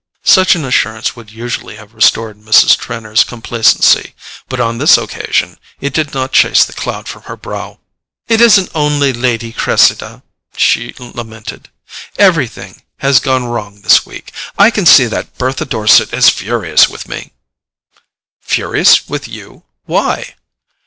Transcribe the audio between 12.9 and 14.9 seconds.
has gone wrong this week. I can